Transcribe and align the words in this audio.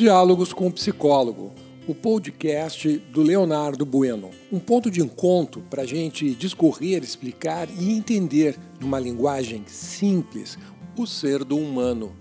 Diálogos 0.00 0.54
com 0.54 0.66
o 0.66 0.72
Psicólogo, 0.72 1.52
o 1.86 1.94
podcast 1.94 2.88
do 3.12 3.20
Leonardo 3.20 3.84
Bueno. 3.84 4.30
Um 4.50 4.58
ponto 4.58 4.90
de 4.90 5.02
encontro 5.02 5.60
para 5.68 5.82
a 5.82 5.86
gente 5.86 6.34
discorrer, 6.34 7.02
explicar 7.04 7.68
e 7.68 7.92
entender, 7.92 8.56
numa 8.80 8.98
linguagem 8.98 9.62
simples, 9.66 10.56
o 10.96 11.06
ser 11.06 11.44
do 11.44 11.58
humano. 11.58 12.16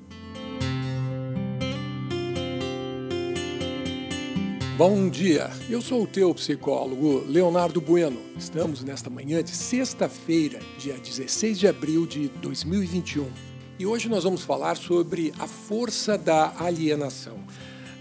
Bom 4.77 5.07
dia, 5.07 5.49
eu 5.69 5.81
sou 5.81 6.03
o 6.03 6.07
teu 6.07 6.35
psicólogo 6.35 7.23
Leonardo 7.29 7.79
Bueno. 7.79 8.19
Estamos 8.37 8.83
nesta 8.83 9.09
manhã 9.09 9.41
de 9.41 9.51
sexta-feira, 9.51 10.59
dia 10.77 10.95
16 10.95 11.57
de 11.57 11.65
abril 11.69 12.05
de 12.05 12.27
2021. 12.27 13.49
E 13.79 13.85
hoje 13.85 14.09
nós 14.09 14.25
vamos 14.25 14.43
falar 14.43 14.75
sobre 14.75 15.33
a 15.39 15.47
força 15.47 16.17
da 16.17 16.53
alienação. 16.59 17.39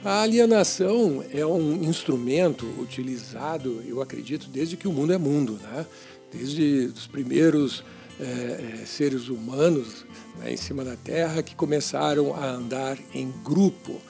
A 0.05 0.23
alienação 0.23 1.25
é 1.33 1.45
um 1.45 1.83
instrumento 1.83 2.65
utilizado, 2.79 3.83
eu 3.85 4.01
acredito, 4.01 4.49
desde 4.49 4.77
que 4.77 4.87
o 4.87 4.93
mundo 4.93 5.13
é 5.13 5.19
mundo, 5.19 5.59
né? 5.61 5.85
desde 6.33 6.93
os 6.95 7.09
primeiros 7.09 7.83
é, 8.21 8.85
seres 8.87 9.29
humanos 9.29 10.07
né, 10.39 10.53
em 10.53 10.57
cima 10.57 10.85
da 10.85 10.95
Terra 10.95 11.43
que 11.43 11.57
começaram 11.57 12.33
a 12.33 12.47
andar 12.47 12.97
em 13.13 13.33
grupo 13.43 14.01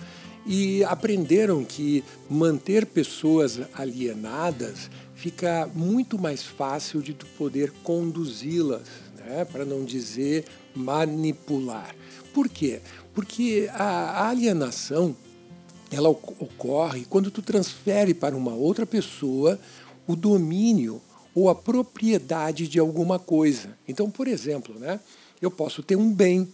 e 0.46 0.84
aprenderam 0.84 1.64
que 1.64 2.04
manter 2.28 2.84
pessoas 2.84 3.58
alienadas 3.72 4.90
fica 5.14 5.70
muito 5.74 6.18
mais 6.18 6.42
fácil 6.42 7.00
de 7.00 7.14
poder 7.14 7.72
conduzi-las, 7.82 8.86
né? 9.16 9.46
para 9.46 9.64
não 9.64 9.86
dizer 9.86 10.44
manipular. 10.74 11.96
Por 12.34 12.46
quê? 12.46 12.82
Porque 13.14 13.70
a 13.72 14.28
alienação 14.28 15.16
ela 15.90 16.08
ocorre 16.08 17.04
quando 17.08 17.30
tu 17.30 17.42
transfere 17.42 18.12
para 18.14 18.36
uma 18.36 18.54
outra 18.54 18.84
pessoa 18.84 19.58
o 20.06 20.14
domínio 20.14 21.00
ou 21.34 21.48
a 21.48 21.54
propriedade 21.54 22.66
de 22.66 22.78
alguma 22.78 23.18
coisa. 23.18 23.76
Então, 23.86 24.10
por 24.10 24.26
exemplo, 24.26 24.78
né, 24.78 24.98
eu 25.40 25.50
posso 25.50 25.82
ter 25.82 25.96
um 25.96 26.12
bem 26.12 26.48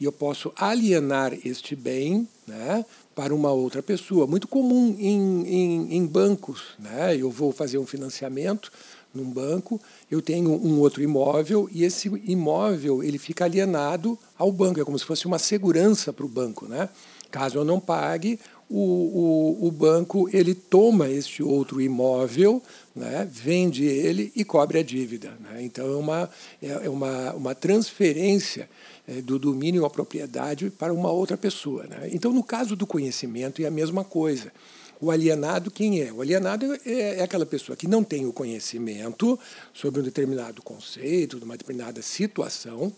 e 0.00 0.04
eu 0.04 0.12
posso 0.12 0.50
alienar 0.56 1.34
este 1.44 1.76
bem 1.76 2.26
né, 2.46 2.84
para 3.14 3.34
uma 3.34 3.52
outra 3.52 3.82
pessoa. 3.82 4.26
Muito 4.26 4.48
comum 4.48 4.96
em, 4.98 5.46
em, 5.46 5.96
em 5.96 6.06
bancos. 6.06 6.62
Né? 6.78 7.16
Eu 7.18 7.30
vou 7.30 7.52
fazer 7.52 7.76
um 7.76 7.84
financiamento 7.84 8.72
num 9.12 9.28
banco, 9.28 9.80
eu 10.10 10.22
tenho 10.22 10.52
um 10.52 10.78
outro 10.78 11.02
imóvel 11.02 11.68
e 11.72 11.84
esse 11.84 12.08
imóvel 12.24 13.02
ele 13.02 13.18
fica 13.18 13.44
alienado 13.44 14.16
ao 14.38 14.52
banco, 14.52 14.80
é 14.80 14.84
como 14.84 14.96
se 14.96 15.04
fosse 15.04 15.26
uma 15.26 15.38
segurança 15.38 16.12
para 16.12 16.24
o 16.24 16.28
banco. 16.28 16.66
Né? 16.66 16.88
Caso 17.30 17.58
eu 17.58 17.64
não 17.64 17.78
pague, 17.78 18.38
o, 18.70 19.58
o, 19.62 19.66
o 19.66 19.70
banco 19.72 20.30
ele 20.32 20.54
toma 20.54 21.08
este 21.08 21.42
outro 21.42 21.80
imóvel, 21.80 22.62
né, 22.94 23.28
vende 23.30 23.84
ele 23.84 24.32
e 24.36 24.44
cobre 24.44 24.78
a 24.78 24.82
dívida. 24.82 25.36
Né? 25.40 25.64
Então 25.64 25.86
é 25.86 25.96
uma, 25.96 26.30
é, 26.62 26.68
é 26.68 26.88
uma, 26.88 27.32
uma 27.34 27.54
transferência 27.54 28.70
é, 29.08 29.20
do 29.20 29.40
domínio 29.40 29.84
à 29.84 29.90
propriedade 29.90 30.70
para 30.70 30.94
uma 30.94 31.10
outra 31.10 31.36
pessoa. 31.36 31.84
Né? 31.88 32.10
Então, 32.12 32.32
no 32.32 32.44
caso 32.44 32.76
do 32.76 32.86
conhecimento, 32.86 33.60
é 33.60 33.66
a 33.66 33.70
mesma 33.70 34.04
coisa. 34.04 34.52
O 35.00 35.10
alienado, 35.10 35.70
quem 35.70 36.02
é? 36.02 36.12
O 36.12 36.20
alienado 36.20 36.72
é, 36.86 37.18
é 37.18 37.22
aquela 37.22 37.46
pessoa 37.46 37.74
que 37.74 37.88
não 37.88 38.04
tem 38.04 38.24
o 38.26 38.32
conhecimento 38.32 39.38
sobre 39.74 40.00
um 40.00 40.04
determinado 40.04 40.62
conceito, 40.62 41.38
de 41.38 41.44
uma 41.44 41.56
determinada 41.56 42.02
situação, 42.02 42.92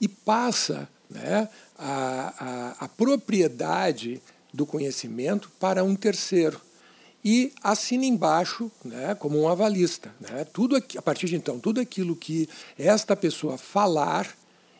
e 0.00 0.08
passa 0.08 0.88
né, 1.10 1.48
a, 1.76 2.74
a, 2.78 2.84
a 2.84 2.88
propriedade 2.88 4.22
do 4.54 4.64
conhecimento 4.64 5.50
para 5.58 5.82
um 5.82 5.96
terceiro. 5.96 6.60
E 7.24 7.52
assina 7.62 8.04
embaixo, 8.04 8.70
né, 8.84 9.14
como 9.14 9.40
um 9.40 9.48
avalista. 9.48 10.14
Né, 10.20 10.46
tudo 10.52 10.76
aqui, 10.76 10.96
a 10.96 11.02
partir 11.02 11.26
de 11.26 11.34
então, 11.34 11.58
tudo 11.58 11.80
aquilo 11.80 12.14
que 12.14 12.48
esta 12.78 13.16
pessoa 13.16 13.58
falar, 13.58 14.32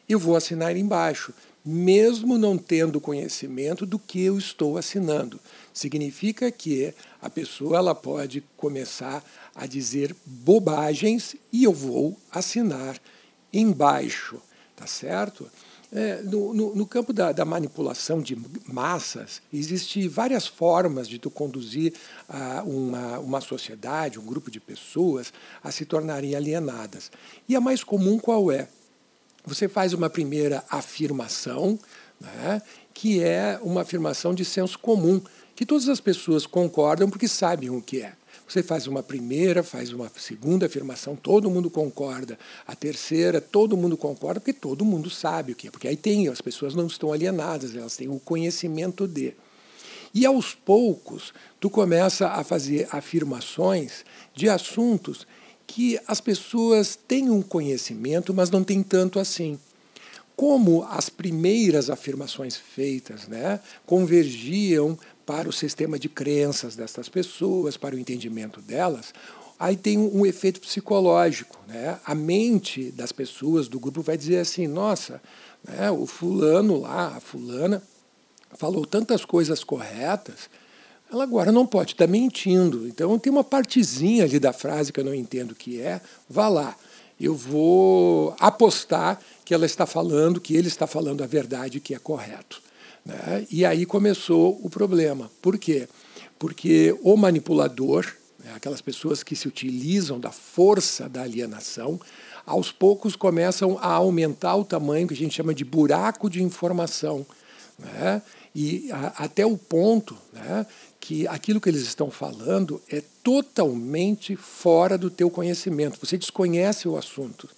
eu 0.09 0.19
vou 0.19 0.37
assinar 0.37 0.77
embaixo, 0.77 1.35
mesmo 1.65 2.39
não 2.39 2.57
tendo 2.57 3.01
conhecimento 3.01 3.85
do 3.85 3.99
que 3.99 4.23
eu 4.23 4.39
estou 4.39 4.77
assinando. 4.77 5.41
Significa 5.73 6.53
que 6.53 6.95
a 7.21 7.29
pessoa 7.29 7.79
ela 7.79 7.95
pode 7.95 8.45
começar 8.57 9.25
a 9.55 9.67
dizer 9.67 10.15
bobagens 10.25 11.35
e 11.51 11.65
eu 11.65 11.73
vou 11.73 12.17
assinar 12.31 13.01
embaixo, 13.53 14.41
tá 14.77 14.87
certo? 14.87 15.51
É, 15.93 16.23
no, 16.23 16.53
no, 16.53 16.75
no, 16.75 16.87
campo 16.87 17.13
da, 17.13 17.31
da, 17.31 17.45
manipulação 17.45 18.21
de 18.21 18.37
massas, 18.67 19.41
existem 19.53 20.09
várias 20.09 20.47
formas 20.47 21.07
de 21.07 21.19
tu 21.19 21.31
conduzir 21.31 21.95
uh, 22.29 22.69
uma, 22.69 23.19
uma 23.21 23.41
sociedade, 23.41 24.19
um 24.19 24.25
grupo 24.25 24.51
de 24.51 24.59
pessoas 24.59 25.33
a 25.63 25.71
se 25.71 25.85
tornarem 25.85 26.35
alienadas. 26.35 27.13
E 27.49 27.55
a 27.55 27.61
mais 27.61 27.85
comum 27.85 28.19
qual 28.19 28.51
é? 28.51 28.69
Você 29.47 29.69
faz 29.69 29.93
uma 29.93 30.11
primeira 30.11 30.65
afirmação, 30.71 31.79
né, 32.21 32.63
que 32.93 33.23
é 33.23 33.59
uma 33.63 33.83
afirmação 33.83 34.35
de 34.35 34.45
senso 34.45 34.79
comum, 34.79 35.21
que 35.55 35.67
todas 35.67 35.89
as 35.89 36.01
pessoas 36.01 36.47
concordam 36.47 37.09
porque 37.09 37.29
sabem 37.29 37.71
o 37.71 37.81
que 37.81 38.01
é. 38.01 38.15
Você 38.47 38.63
faz 38.63 38.87
uma 38.87 39.03
primeira, 39.03 39.63
faz 39.63 39.93
uma 39.93 40.11
segunda 40.17 40.67
afirmação, 40.67 41.17
todo 41.17 41.51
mundo 41.51 41.71
concorda. 41.71 42.39
A 42.67 42.75
terceira, 42.77 43.41
todo 43.41 43.77
mundo 43.77 43.97
concorda, 43.97 44.39
porque 44.39 44.53
todo 44.53 44.85
mundo 44.85 45.09
sabe 45.09 45.53
o 45.53 45.57
que 45.57 45.69
é. 45.69 45.71
Porque 45.71 45.89
aí 45.89 45.97
tem, 45.97 46.29
as 46.29 46.41
pessoas 46.41 46.75
não 46.75 46.87
estão 46.87 47.13
alienadas, 47.13 47.75
elas 47.75 47.97
têm 47.97 48.09
o 48.09 48.21
conhecimento 48.21 49.09
de. 49.09 49.35
E 50.13 50.25
aos 50.25 50.55
poucos, 50.55 51.33
tu 51.59 51.69
começa 51.69 52.29
a 52.29 52.45
fazer 52.45 52.87
afirmações 52.93 54.05
de 54.35 54.49
assuntos 54.49 55.27
que 55.67 55.99
as 56.07 56.21
pessoas 56.21 56.97
têm 56.97 57.31
um 57.31 57.43
conhecimento, 57.43 58.33
mas 58.33 58.51
não 58.51 58.63
têm 58.63 58.83
tanto 58.83 59.19
assim. 59.19 59.59
Como 60.37 60.85
as 60.85 61.09
primeiras 61.09 61.89
afirmações 61.89 62.57
feitas 62.57 63.27
né, 63.27 63.61
convergiam 63.87 64.99
para 65.25 65.49
o 65.49 65.53
sistema 65.53 65.99
de 65.99 66.09
crenças 66.09 66.77
dessas 66.77 67.09
pessoas, 67.09 67.77
para 67.77 67.95
o 67.95 67.99
entendimento 67.99 68.61
delas, 68.61 69.13
aí 69.59 69.77
tem 69.77 69.99
um 69.99 70.27
efeito 70.27 70.61
psicológico. 70.61 71.59
Né? 71.67 71.99
A 72.05 72.15
mente 72.15 72.91
das 72.93 73.13
pessoas 73.13 73.69
do 73.69 73.81
grupo 73.81 74.03
vai 74.03 74.17
dizer 74.17 74.39
assim: 74.39 74.67
nossa, 74.67 75.21
né, 75.67 75.91
o 75.91 76.07
fulano 76.07 76.81
lá, 76.81 77.17
a 77.17 77.21
fulana, 77.21 77.83
falou 78.55 78.87
tantas 78.87 79.25
coisas 79.25 79.65
corretas, 79.65 80.49
ela 81.11 81.25
agora 81.25 81.53
não 81.53 81.67
pode 81.67 81.93
estar 81.93 82.07
mentindo. 82.07 82.87
Então 82.87 83.19
tem 83.19 83.33
uma 83.33 83.45
partezinha 83.45 84.25
ali 84.25 84.39
da 84.39 84.53
frase 84.53 84.93
que 84.93 85.01
eu 85.01 85.05
não 85.05 85.15
entendo 85.15 85.53
o 85.53 85.57
que 85.57 85.81
é, 85.81 86.01
vá 86.29 86.49
lá. 86.49 86.77
Eu 87.19 87.35
vou 87.35 88.35
apostar 88.41 89.21
que 89.45 89.55
ela 89.55 89.67
está 89.67 89.87
falando, 89.87 90.41
que 90.41 90.57
ele 90.57 90.69
está 90.69 90.87
falando 90.87 91.23
a 91.23 91.27
verdade, 91.27 91.81
que 91.81 91.95
é 91.95 91.99
correto. 91.99 92.61
Né? 93.05 93.47
E 93.51 93.65
aí 93.65 93.85
começou 93.85 94.59
o 94.63 94.71
problema. 94.71 95.31
Por 95.43 95.59
quê? 95.59 95.89
Porque 96.39 96.97
o 97.03 97.17
manipulador, 97.17 98.07
né, 98.43 98.53
aquelas 98.55 98.81
pessoas 98.81 99.23
que 99.23 99.37
se 99.37 99.47
utilizam 99.47 100.19
da 100.19 100.31
força 100.31 101.09
da 101.09 101.23
alienação, 101.23 102.01
aos 102.47 102.73
poucos 102.73 103.17
começam 103.17 103.79
a 103.81 103.93
aumentar 103.93 104.57
o 104.57 104.65
tamanho 104.65 105.09
que 105.09 105.15
a 105.15 105.17
gente 105.17 105.35
chama 105.35 105.55
de 105.55 105.65
buraco 105.65 106.29
de 106.29 106.43
informação. 106.43 107.27
Né? 107.79 108.23
E 108.55 108.91
a, 108.93 109.25
até 109.25 109.45
o 109.45 109.57
ponto 109.57 110.17
né, 110.33 110.67
que 111.01 111.27
aquilo 111.29 111.61
que 111.61 111.69
eles 111.69 111.83
estão 111.83 112.11
falando 112.11 112.81
é 112.89 113.03
totalmente 113.23 114.37
fora 114.37 114.97
do 114.97 115.11
teu 115.11 115.31
conhecimento. 115.31 115.99
Você 116.05 116.17
desconhece 116.17 116.89
o 116.89 116.97
assunto. 116.97 117.49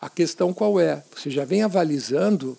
A 0.00 0.10
questão 0.10 0.52
qual 0.52 0.78
é? 0.78 1.02
Você 1.14 1.30
já 1.30 1.44
vem 1.44 1.62
avalizando 1.62 2.56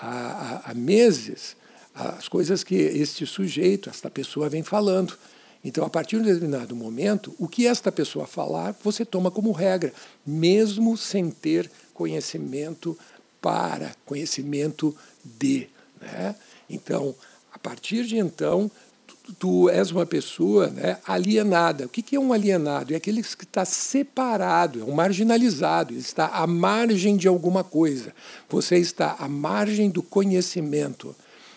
há, 0.00 0.70
há 0.70 0.74
meses 0.74 1.56
as 1.94 2.28
coisas 2.28 2.64
que 2.64 2.74
este 2.74 3.26
sujeito, 3.26 3.90
esta 3.90 4.10
pessoa 4.10 4.48
vem 4.48 4.62
falando. 4.62 5.16
Então, 5.64 5.84
a 5.84 5.90
partir 5.90 6.16
de 6.16 6.22
um 6.22 6.34
determinado 6.34 6.74
momento, 6.74 7.34
o 7.38 7.46
que 7.46 7.66
esta 7.66 7.92
pessoa 7.92 8.26
falar, 8.26 8.74
você 8.82 9.04
toma 9.04 9.30
como 9.30 9.52
regra, 9.52 9.92
mesmo 10.26 10.96
sem 10.96 11.30
ter 11.30 11.70
conhecimento 11.94 12.98
para, 13.40 13.94
conhecimento 14.04 14.96
de. 15.24 15.68
Né? 16.00 16.34
Então, 16.68 17.14
a 17.52 17.58
partir 17.58 18.04
de 18.04 18.18
então, 18.18 18.68
tu, 19.06 19.32
tu 19.38 19.68
és 19.68 19.92
uma 19.92 20.04
pessoa 20.04 20.66
né, 20.68 20.98
alienada. 21.06 21.84
O 21.84 21.88
que, 21.88 22.02
que 22.02 22.16
é 22.16 22.20
um 22.20 22.32
alienado? 22.32 22.92
É 22.92 22.96
aquele 22.96 23.22
que 23.22 23.44
está 23.44 23.64
separado, 23.64 24.80
é 24.80 24.84
um 24.84 24.92
marginalizado, 24.92 25.92
ele 25.92 26.00
está 26.00 26.26
à 26.26 26.44
margem 26.44 27.16
de 27.16 27.28
alguma 27.28 27.62
coisa. 27.62 28.12
Você 28.48 28.78
está 28.78 29.14
à 29.18 29.28
margem 29.28 29.90
do 29.90 30.02
conhecimento. 30.02 31.14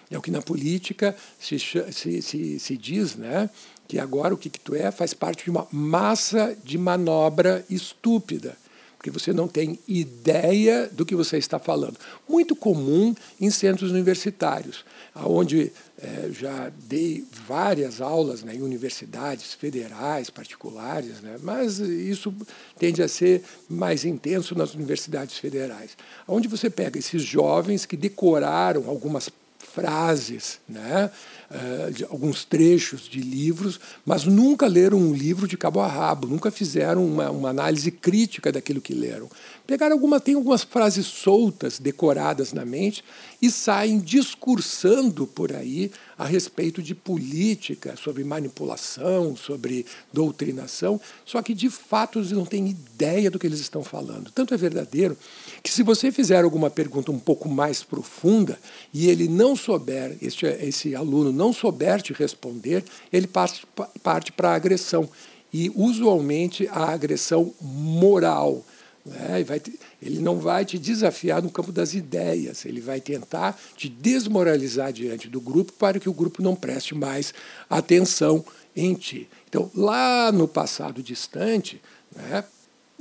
É 0.09 0.17
o 0.17 0.21
que 0.21 0.31
na 0.31 0.41
política 0.41 1.15
se, 1.39 1.57
se, 1.59 2.21
se, 2.21 2.59
se 2.59 2.77
diz, 2.77 3.15
né? 3.15 3.49
que 3.87 3.99
agora 3.99 4.33
o 4.33 4.37
que, 4.37 4.49
que 4.49 4.59
tu 4.59 4.75
é 4.75 4.91
faz 4.91 5.13
parte 5.13 5.45
de 5.45 5.49
uma 5.49 5.67
massa 5.71 6.55
de 6.63 6.77
manobra 6.77 7.63
estúpida. 7.69 8.57
porque 8.97 9.11
você 9.11 9.31
não 9.31 9.47
tem 9.47 9.77
ideia 9.87 10.89
do 10.91 11.05
que 11.05 11.13
você 11.13 11.37
está 11.37 11.59
falando. 11.59 11.95
Muito 12.27 12.55
comum 12.55 13.13
em 13.39 13.51
centros 13.51 13.91
universitários, 13.91 14.83
onde 15.15 15.71
é, 16.01 16.29
já 16.31 16.71
dei 16.87 17.23
várias 17.47 18.01
aulas 18.01 18.41
né, 18.43 18.55
em 18.55 18.63
universidades 18.63 19.53
federais, 19.53 20.31
particulares, 20.31 21.21
né, 21.21 21.37
mas 21.43 21.77
isso 21.77 22.33
tende 22.79 23.03
a 23.03 23.07
ser 23.07 23.43
mais 23.69 24.03
intenso 24.05 24.55
nas 24.55 24.73
universidades 24.73 25.37
federais, 25.37 25.91
onde 26.27 26.47
você 26.47 26.67
pega 26.67 26.97
esses 26.97 27.21
jovens 27.21 27.85
que 27.85 27.95
decoraram 27.95 28.89
algumas 28.89 29.29
frases, 29.75 30.59
né, 30.67 31.11
uh, 31.51 32.05
alguns 32.09 32.45
trechos 32.45 33.01
de 33.09 33.19
livros, 33.19 33.77
mas 34.05 34.23
nunca 34.23 34.65
leram 34.67 34.97
um 34.97 35.13
livro 35.13 35.49
de 35.49 35.57
cabo 35.57 35.81
a 35.81 35.87
rabo, 35.87 36.27
nunca 36.27 36.49
fizeram 36.49 37.05
uma, 37.05 37.29
uma 37.29 37.49
análise 37.49 37.91
crítica 37.91 38.53
daquilo 38.53 38.79
que 38.79 38.93
leram. 38.93 39.29
Pegaram 39.67 39.93
alguma, 39.93 40.19
tem 40.19 40.35
algumas 40.35 40.63
frases 40.63 41.07
soltas, 41.07 41.79
decoradas 41.79 42.53
na 42.53 42.63
mente, 42.63 43.03
e 43.41 43.49
saem 43.49 43.99
discursando 43.99 45.25
por 45.25 45.51
aí 45.51 45.91
a 46.17 46.25
respeito 46.25 46.83
de 46.83 46.93
política, 46.93 47.95
sobre 47.95 48.23
manipulação, 48.23 49.35
sobre 49.35 49.85
doutrinação, 50.13 51.01
só 51.25 51.41
que 51.41 51.53
de 51.53 51.69
fato 51.69 52.19
eles 52.19 52.31
não 52.31 52.45
têm 52.45 52.69
ideia 52.69 53.31
do 53.31 53.39
que 53.39 53.47
eles 53.47 53.59
estão 53.59 53.83
falando. 53.83 54.31
Tanto 54.31 54.53
é 54.53 54.57
verdadeiro 54.57 55.17
que 55.63 55.71
se 55.71 55.81
você 55.81 56.11
fizer 56.11 56.43
alguma 56.43 56.69
pergunta 56.69 57.11
um 57.11 57.19
pouco 57.19 57.49
mais 57.49 57.81
profunda 57.81 58.59
e 58.93 59.09
ele 59.09 59.27
não 59.27 59.55
souber, 59.55 60.15
este, 60.21 60.45
esse 60.45 60.95
aluno 60.95 61.31
não 61.31 61.51
souber 61.51 62.03
te 62.03 62.13
responder, 62.13 62.83
ele 63.11 63.27
parte 63.27 64.31
para 64.31 64.49
a 64.51 64.55
agressão. 64.55 65.09
E 65.51 65.71
usualmente 65.73 66.67
a 66.67 66.91
agressão 66.91 67.53
moral 67.61 68.65
né? 69.05 69.43
Vai 69.43 69.59
te, 69.59 69.79
ele 70.01 70.19
não 70.19 70.39
vai 70.39 70.65
te 70.65 70.79
desafiar 70.79 71.41
no 71.41 71.51
campo 71.51 71.71
das 71.71 71.93
ideias, 71.93 72.65
ele 72.65 72.81
vai 72.81 72.99
tentar 72.99 73.59
te 73.75 73.87
desmoralizar 73.87 74.91
diante 74.91 75.29
do 75.29 75.39
grupo 75.39 75.73
para 75.73 75.99
que 75.99 76.09
o 76.09 76.13
grupo 76.13 76.41
não 76.41 76.55
preste 76.55 76.95
mais 76.95 77.33
atenção 77.69 78.43
em 78.75 78.93
ti. 78.95 79.29
Então, 79.47 79.69
lá 79.75 80.31
no 80.31 80.47
passado 80.47 81.03
distante, 81.03 81.81
né, 82.15 82.43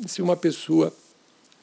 se 0.07 0.21
uma 0.21 0.37
pessoa 0.37 0.95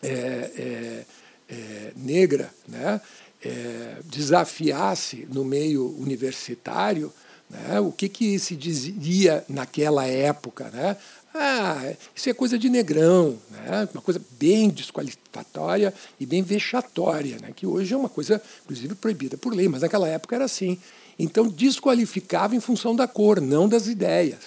é, 0.01 0.09
é, 0.09 1.05
é, 1.49 1.91
negra 1.95 2.51
né, 2.67 2.99
é, 3.43 3.97
desafiasse 4.05 5.27
no 5.31 5.45
meio 5.45 5.95
universitário, 5.99 7.13
né, 7.49 7.79
o 7.79 7.91
que, 7.91 8.09
que 8.09 8.39
se 8.39 8.55
dizia 8.55 9.45
naquela 9.47 10.07
época? 10.07 10.69
Né? 10.71 10.97
Ah, 11.33 11.93
isso 12.13 12.29
é 12.29 12.33
coisa 12.33 12.59
de 12.59 12.69
negrão, 12.69 13.37
né? 13.49 13.87
uma 13.93 14.01
coisa 14.01 14.21
bem 14.31 14.69
desqualificatória 14.69 15.93
e 16.19 16.25
bem 16.25 16.43
vexatória, 16.43 17.37
né? 17.41 17.53
que 17.55 17.65
hoje 17.65 17.93
é 17.93 17.97
uma 17.97 18.09
coisa, 18.09 18.41
inclusive, 18.63 18.95
proibida 18.95 19.37
por 19.37 19.53
lei, 19.53 19.69
mas 19.69 19.81
naquela 19.81 20.09
época 20.09 20.35
era 20.35 20.45
assim. 20.45 20.77
Então, 21.17 21.47
desqualificava 21.47 22.55
em 22.55 22.59
função 22.59 22.95
da 22.95 23.07
cor, 23.07 23.39
não 23.39 23.69
das 23.69 23.87
ideias. 23.87 24.39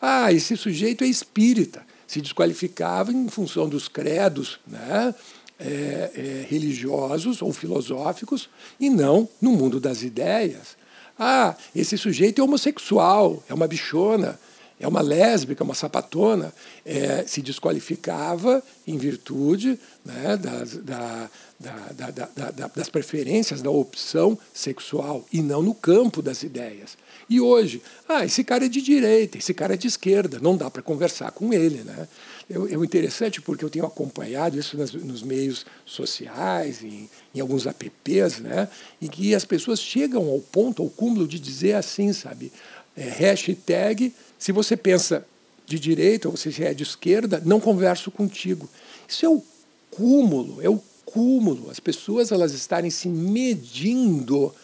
Ah, 0.00 0.32
esse 0.32 0.56
sujeito 0.56 1.04
é 1.04 1.06
espírita. 1.06 1.84
Se 2.06 2.20
desqualificava 2.20 3.12
em 3.12 3.28
função 3.28 3.68
dos 3.68 3.88
credos 3.88 4.58
né? 4.66 5.14
É, 5.58 6.10
é, 6.14 6.46
religiosos 6.50 7.40
ou 7.40 7.50
filosóficos 7.50 8.46
e 8.78 8.90
não 8.90 9.26
no 9.40 9.52
mundo 9.52 9.80
das 9.80 10.02
ideias. 10.02 10.76
Ah, 11.18 11.56
esse 11.74 11.96
sujeito 11.96 12.42
é 12.42 12.44
homossexual, 12.44 13.42
é 13.48 13.54
uma 13.54 13.66
bichona 13.66 14.38
é 14.78 14.86
uma 14.86 15.00
lésbica, 15.00 15.64
uma 15.64 15.74
sapatona, 15.74 16.52
é, 16.84 17.24
se 17.26 17.40
desqualificava 17.40 18.62
em 18.86 18.98
virtude 18.98 19.78
né, 20.04 20.36
das, 20.36 20.76
da, 20.76 21.30
da, 21.58 22.10
da, 22.50 22.68
das 22.68 22.88
preferências, 22.88 23.62
da 23.62 23.70
opção 23.70 24.38
sexual, 24.52 25.24
e 25.32 25.40
não 25.40 25.62
no 25.62 25.74
campo 25.74 26.20
das 26.20 26.42
ideias. 26.42 26.96
E 27.28 27.40
hoje, 27.40 27.82
ah, 28.08 28.24
esse 28.24 28.44
cara 28.44 28.66
é 28.66 28.68
de 28.68 28.80
direita, 28.80 29.38
esse 29.38 29.52
cara 29.52 29.74
é 29.74 29.76
de 29.76 29.88
esquerda, 29.88 30.38
não 30.40 30.56
dá 30.56 30.70
para 30.70 30.82
conversar 30.82 31.32
com 31.32 31.52
ele. 31.52 31.82
Né? 31.82 32.06
É, 32.48 32.74
interessante 32.74 33.40
porque 33.40 33.64
eu 33.64 33.70
tenho 33.70 33.84
acompanhado 33.84 34.56
isso 34.56 34.78
nas, 34.78 34.92
nos 34.92 35.22
meios 35.22 35.66
sociais, 35.84 36.84
em, 36.84 37.10
em 37.34 37.40
alguns 37.40 37.66
apps, 37.66 38.38
né? 38.38 38.68
em 39.02 39.08
que 39.08 39.34
as 39.34 39.44
pessoas 39.44 39.80
chegam 39.80 40.28
ao 40.28 40.38
ponto, 40.38 40.82
ao 40.82 40.88
cúmulo 40.88 41.26
de 41.26 41.40
dizer 41.40 41.74
assim, 41.74 42.12
sabe? 42.12 42.52
É, 42.96 43.02
hashtag 43.02 44.12
se 44.38 44.52
você 44.52 44.76
pensa 44.76 45.26
de 45.66 45.78
direita 45.78 46.28
ou 46.28 46.36
você 46.36 46.64
é 46.64 46.74
de 46.74 46.82
esquerda, 46.82 47.42
não 47.44 47.60
converso 47.60 48.10
contigo. 48.10 48.68
Isso 49.08 49.26
é 49.26 49.28
o 49.28 49.42
cúmulo, 49.90 50.62
é 50.62 50.68
o 50.68 50.80
cúmulo. 51.04 51.70
As 51.70 51.80
pessoas 51.80 52.30
elas 52.30 52.52
estarem 52.52 52.90
se 52.90 53.08
medindo 53.08 54.54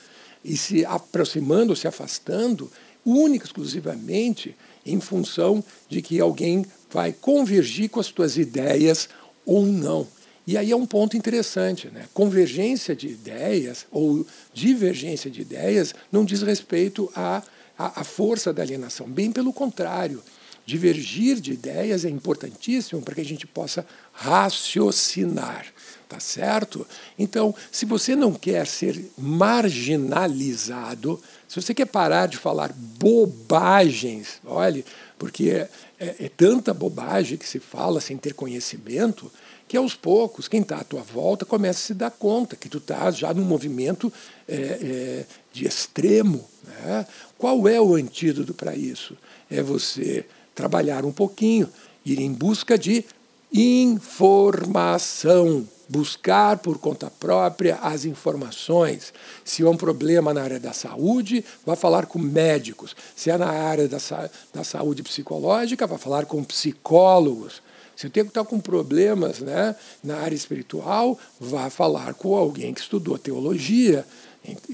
e 0.45 0.57
se 0.57 0.85
aproximando, 0.85 1.75
se 1.75 1.89
afastando, 1.89 2.71
única 3.05 3.47
exclusivamente 3.47 4.55
em 4.85 5.01
função 5.01 5.65
de 5.89 6.03
que 6.03 6.21
alguém 6.21 6.65
vai 6.91 7.13
convergir 7.13 7.89
com 7.89 8.01
as 8.01 8.09
tuas 8.09 8.37
ideias 8.37 9.09
ou 9.45 9.65
não. 9.65 10.07
E 10.47 10.57
aí 10.57 10.73
é 10.73 10.77
um 10.77 10.87
ponto 10.87 11.17
interessante, 11.17 11.89
né? 11.89 12.07
Convergência 12.13 12.95
de 12.97 13.09
ideias 13.09 13.87
ou 13.91 14.27
divergência 14.53 15.31
de 15.31 15.41
ideias 15.41 15.95
não 16.11 16.25
diz 16.25 16.43
respeito 16.43 17.11
a 17.15 17.43
a, 17.79 18.01
a 18.01 18.05
força 18.05 18.53
da 18.53 18.63
alienação. 18.63 19.09
Bem 19.09 19.33
pelo 19.33 19.53
contrário, 19.53 20.23
divergir 20.65 21.41
de 21.41 21.53
ideias 21.53 22.05
é 22.05 22.09
importantíssimo 22.09 23.03
para 23.03 23.15
que 23.15 23.21
a 23.21 23.25
gente 23.25 23.47
possa 23.47 23.87
raciocinar. 24.13 25.67
Tá 26.09 26.21
certo? 26.21 26.87
Então, 27.19 27.55
se 27.71 27.87
você 27.87 28.15
não 28.15 28.35
quer 28.35 28.67
ser 28.67 29.11
marginalizado, 29.17 31.19
se 31.49 31.59
você 31.59 31.73
quer 31.73 31.87
parar 31.87 32.27
de 32.27 32.37
falar 32.37 32.71
bobagens, 32.75 34.39
olhe, 34.45 34.85
porque 35.19 35.49
é, 35.49 35.71
é, 35.99 36.27
é 36.27 36.29
tanta 36.29 36.75
bobagem 36.75 37.39
que 37.39 37.49
se 37.49 37.59
fala 37.59 37.99
sem 37.99 38.19
ter 38.19 38.35
conhecimento, 38.35 39.33
que 39.73 39.77
aos 39.79 39.95
poucos, 39.95 40.49
quem 40.49 40.61
está 40.61 40.77
à 40.77 40.85
tua 40.85 41.01
volta 41.01 41.47
começa 41.47 41.79
a 41.79 41.83
se 41.83 41.95
dar 41.95 42.11
conta 42.11 42.57
que 42.57 42.69
tu 42.69 42.77
estás 42.77 43.17
já 43.17 43.33
num 43.33 43.43
movimento 43.43 44.13
é, 44.47 44.55
é, 44.55 45.25
de 45.51 45.67
extremo. 45.67 46.47
Né? 46.63 47.07
Qual 47.39 47.67
é 47.67 47.81
o 47.81 47.95
antídoto 47.95 48.53
para 48.53 48.77
isso? 48.77 49.17
É 49.51 49.63
você 49.63 50.27
trabalhar 50.55 51.07
um 51.07 51.11
pouquinho, 51.11 51.71
ir 52.05 52.21
em 52.21 52.31
busca 52.35 52.77
de 52.77 53.03
informação, 53.51 54.47
buscar 55.89 56.59
por 56.59 56.77
conta 56.77 57.11
própria 57.11 57.77
as 57.77 58.05
informações. 58.05 59.11
Se 59.43 59.63
há 59.63 59.71
um 59.71 59.77
problema 59.79 60.35
na 60.35 60.43
área 60.43 60.61
da 60.61 60.75
saúde, 60.75 61.43
vá 61.65 61.75
falar 61.75 62.05
com 62.05 62.19
médicos. 62.19 62.95
Se 63.17 63.31
é 63.31 63.39
na 63.39 63.49
área 63.49 63.89
da, 63.89 63.97
da 64.53 64.65
saúde 64.65 65.03
psicológica, 65.03 65.87
vá 65.87 65.97
falar 65.97 66.27
com 66.27 66.45
psicólogos. 66.45 67.63
Se 68.03 68.09
o 68.09 68.11
tempo 68.11 68.31
está 68.31 68.45
com 68.45 68.59
problemas 68.59 69.39
né, 69.39 69.77
na 70.03 70.17
área 70.17 70.35
espiritual, 70.35 71.17
vá 71.39 71.71
falar 71.71 72.15
com 72.15 72.35
alguém 72.35 72.75
que 72.75 72.81
estudou 72.81 73.17
teologia, 73.17 74.05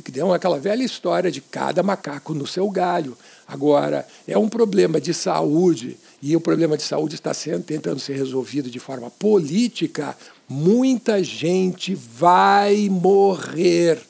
que 0.02 0.10
deu 0.10 0.32
aquela 0.32 0.58
velha 0.58 0.82
história 0.82 1.30
de 1.30 1.42
cada 1.42 1.82
macaco 1.82 2.32
no 2.32 2.46
seu 2.46 2.70
galho. 2.70 3.14
Agora, 3.46 4.08
é 4.26 4.38
um 4.38 4.48
problema 4.48 4.98
de 4.98 5.12
saúde, 5.12 5.98
e 6.22 6.34
o 6.34 6.40
problema 6.40 6.74
de 6.74 6.84
saúde 6.84 7.16
está 7.16 7.34
sendo, 7.34 7.64
tentando 7.64 8.00
ser 8.00 8.16
resolvido 8.16 8.70
de 8.70 8.78
forma 8.78 9.10
política, 9.10 10.16
muita 10.48 11.22
gente 11.22 11.94
vai 11.94 12.88
morrer. 12.88 14.00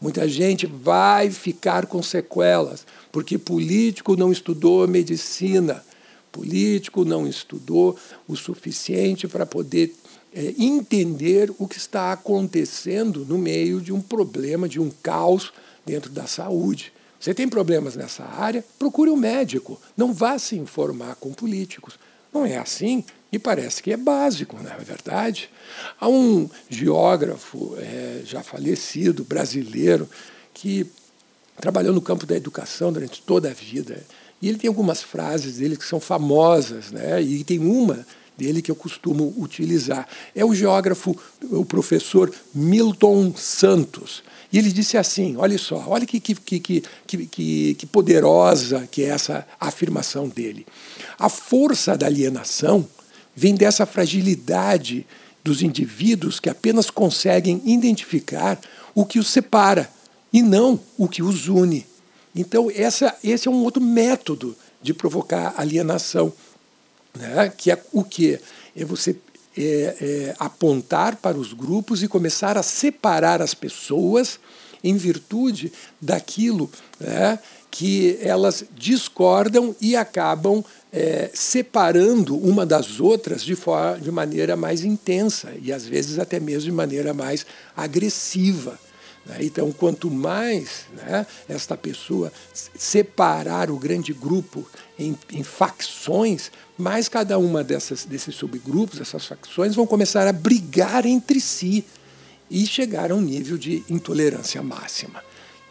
Muita 0.00 0.28
gente 0.28 0.68
vai 0.68 1.32
ficar 1.32 1.86
com 1.86 2.00
sequelas, 2.00 2.86
porque 3.10 3.36
político 3.36 4.14
não 4.14 4.30
estudou 4.30 4.86
medicina 4.86 5.82
político, 6.32 7.04
não 7.04 7.26
estudou 7.26 7.96
o 8.26 8.36
suficiente 8.36 9.26
para 9.26 9.46
poder 9.46 9.94
é, 10.34 10.54
entender 10.58 11.52
o 11.58 11.66
que 11.66 11.76
está 11.76 12.12
acontecendo 12.12 13.24
no 13.24 13.38
meio 13.38 13.80
de 13.80 13.92
um 13.92 14.00
problema, 14.00 14.68
de 14.68 14.80
um 14.80 14.90
caos 15.02 15.52
dentro 15.84 16.10
da 16.10 16.26
saúde. 16.26 16.92
Você 17.18 17.34
tem 17.34 17.48
problemas 17.48 17.96
nessa 17.96 18.24
área? 18.24 18.64
Procure 18.78 19.10
um 19.10 19.16
médico. 19.16 19.80
Não 19.96 20.12
vá 20.12 20.38
se 20.38 20.56
informar 20.56 21.16
com 21.16 21.32
políticos. 21.32 21.98
Não 22.32 22.46
é 22.46 22.58
assim 22.58 23.04
e 23.30 23.38
parece 23.38 23.82
que 23.82 23.92
é 23.92 23.96
básico, 23.96 24.56
não 24.62 24.70
é 24.70 24.76
verdade? 24.78 25.50
Há 26.00 26.08
um 26.08 26.48
geógrafo 26.70 27.76
é, 27.78 28.22
já 28.24 28.42
falecido, 28.42 29.24
brasileiro, 29.24 30.08
que 30.54 30.86
trabalhou 31.60 31.92
no 31.92 32.00
campo 32.00 32.24
da 32.24 32.36
educação 32.36 32.92
durante 32.92 33.20
toda 33.22 33.50
a 33.50 33.52
vida. 33.52 34.02
E 34.40 34.48
ele 34.48 34.58
tem 34.58 34.68
algumas 34.68 35.02
frases 35.02 35.56
dele 35.56 35.76
que 35.76 35.84
são 35.84 35.98
famosas, 35.98 36.90
né? 36.92 37.20
e 37.20 37.42
tem 37.42 37.58
uma 37.58 38.06
dele 38.36 38.62
que 38.62 38.70
eu 38.70 38.76
costumo 38.76 39.34
utilizar. 39.36 40.06
É 40.34 40.44
o 40.44 40.54
geógrafo, 40.54 41.18
o 41.50 41.64
professor 41.64 42.32
Milton 42.54 43.34
Santos. 43.36 44.22
E 44.52 44.58
ele 44.58 44.70
disse 44.70 44.96
assim: 44.96 45.36
olha 45.36 45.58
só, 45.58 45.84
olha 45.88 46.06
que, 46.06 46.20
que, 46.20 46.34
que, 46.36 46.82
que, 47.06 47.74
que 47.74 47.86
poderosa 47.86 48.88
que 48.90 49.02
é 49.02 49.08
essa 49.08 49.46
afirmação 49.58 50.28
dele. 50.28 50.64
A 51.18 51.28
força 51.28 51.96
da 51.96 52.06
alienação 52.06 52.86
vem 53.34 53.56
dessa 53.56 53.84
fragilidade 53.84 55.04
dos 55.42 55.62
indivíduos 55.62 56.38
que 56.38 56.48
apenas 56.48 56.90
conseguem 56.90 57.60
identificar 57.64 58.60
o 58.94 59.04
que 59.04 59.18
os 59.18 59.28
separa 59.28 59.90
e 60.32 60.42
não 60.42 60.78
o 60.96 61.08
que 61.08 61.22
os 61.22 61.48
une. 61.48 61.86
Então, 62.34 62.70
essa, 62.74 63.16
esse 63.22 63.48
é 63.48 63.50
um 63.50 63.62
outro 63.64 63.82
método 63.82 64.56
de 64.80 64.94
provocar 64.94 65.54
alienação, 65.56 66.32
né? 67.16 67.52
que 67.56 67.70
é 67.70 67.82
o 67.92 68.04
que? 68.04 68.38
É 68.76 68.84
você 68.84 69.16
é, 69.56 69.96
é, 70.00 70.36
apontar 70.38 71.16
para 71.16 71.36
os 71.36 71.52
grupos 71.52 72.02
e 72.02 72.08
começar 72.08 72.56
a 72.56 72.62
separar 72.62 73.42
as 73.42 73.54
pessoas 73.54 74.38
em 74.84 74.96
virtude 74.96 75.72
daquilo 76.00 76.70
né, 77.00 77.40
que 77.70 78.16
elas 78.22 78.64
discordam 78.76 79.74
e 79.80 79.96
acabam 79.96 80.64
é, 80.92 81.30
separando 81.34 82.36
uma 82.36 82.64
das 82.64 83.00
outras 83.00 83.42
de, 83.44 83.56
forma, 83.56 83.98
de 83.98 84.10
maneira 84.10 84.56
mais 84.56 84.84
intensa 84.84 85.52
e 85.60 85.72
às 85.72 85.84
vezes 85.84 86.18
até 86.18 86.38
mesmo 86.38 86.70
de 86.70 86.72
maneira 86.72 87.12
mais 87.12 87.44
agressiva. 87.76 88.78
Né? 89.28 89.38
Então, 89.40 89.70
quanto 89.70 90.10
mais 90.10 90.86
né, 90.94 91.26
esta 91.48 91.76
pessoa 91.76 92.32
separar 92.52 93.70
o 93.70 93.76
grande 93.76 94.12
grupo 94.12 94.66
em, 94.98 95.16
em, 95.32 95.42
facções, 95.42 96.50
mais 96.76 97.08
cada 97.08 97.38
uma 97.38 97.62
dessas, 97.62 98.04
desses 98.04 98.34
subgrupos, 98.34 99.00
essas 99.00 99.26
facções, 99.26 99.74
vão 99.74 99.86
começar 99.86 100.26
a 100.26 100.32
brigar 100.32 101.04
entre 101.04 101.40
si 101.40 101.84
e 102.50 102.66
chegar 102.66 103.12
a 103.12 103.14
um 103.14 103.20
nível 103.20 103.58
de 103.58 103.84
intolerância 103.90 104.62
máxima. 104.62 105.22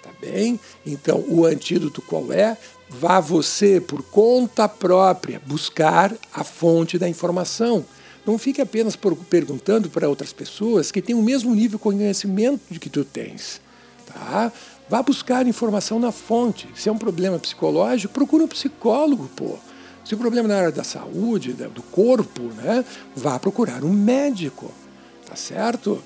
Tá 0.03 0.11
bem? 0.21 0.59
Então, 0.85 1.25
o 1.27 1.45
antídoto 1.45 2.01
qual 2.01 2.31
é? 2.31 2.55
Vá 2.89 3.19
você, 3.19 3.81
por 3.81 4.01
conta 4.03 4.69
própria, 4.69 5.41
buscar 5.45 6.13
a 6.31 6.43
fonte 6.43 6.97
da 6.97 7.09
informação. 7.09 7.83
Não 8.27 8.37
fique 8.37 8.61
apenas 8.61 8.97
perguntando 9.29 9.89
para 9.89 10.09
outras 10.09 10.33
pessoas 10.33 10.91
que 10.91 11.01
têm 11.01 11.15
o 11.15 11.21
mesmo 11.21 11.55
nível 11.55 11.77
de 11.77 11.83
conhecimento 11.83 12.77
que 12.77 12.89
tu 12.89 13.05
tens. 13.05 13.61
Tá? 14.05 14.51
Vá 14.89 15.01
buscar 15.01 15.47
informação 15.47 15.97
na 15.97 16.11
fonte. 16.11 16.67
Se 16.75 16.89
é 16.89 16.91
um 16.91 16.97
problema 16.97 17.39
psicológico, 17.39 18.13
procure 18.13 18.43
um 18.43 18.47
psicólogo, 18.47 19.29
pô. 19.33 19.55
Se 20.03 20.13
o 20.13 20.17
problema 20.17 20.49
é 20.49 20.51
na 20.51 20.57
área 20.57 20.71
da 20.73 20.83
saúde, 20.83 21.53
do 21.53 21.81
corpo, 21.83 22.43
né? 22.55 22.83
Vá 23.15 23.39
procurar 23.39 23.85
um 23.85 23.93
médico. 23.93 24.73
Tá 25.25 25.37
certo? 25.37 26.03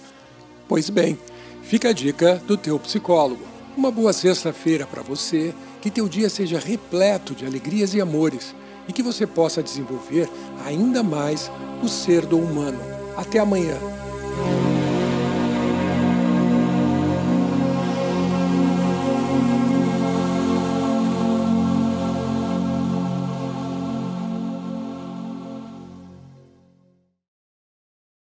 Pois 0.68 0.92
bem, 0.92 1.18
fica 1.64 1.90
a 1.90 1.94
dica 1.94 2.36
do 2.46 2.56
teu 2.56 2.78
psicólogo. 2.78 3.44
Uma 3.76 3.90
boa 3.90 4.14
sexta-feira 4.14 4.86
para 4.86 5.02
você, 5.02 5.56
que 5.82 5.90
teu 5.90 6.08
dia 6.08 6.30
seja 6.30 6.60
repleto 6.60 7.34
de 7.34 7.48
alegrias 7.48 7.96
e 7.96 8.02
amores 8.02 8.54
e 8.88 8.94
que 8.94 9.04
você 9.04 9.26
possa 9.28 9.62
desenvolver 9.62 10.30
ainda 10.66 11.04
mais 11.04 11.52
o 11.84 11.88
ser 11.88 12.26
do 12.26 12.38
humano. 12.38 12.80
Até 13.18 13.40
amanhã. 13.40 13.78